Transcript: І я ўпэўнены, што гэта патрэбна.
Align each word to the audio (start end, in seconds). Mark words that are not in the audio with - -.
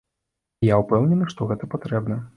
І 0.63 0.69
я 0.71 0.79
ўпэўнены, 0.83 1.29
што 1.35 1.51
гэта 1.53 1.73
патрэбна. 1.75 2.23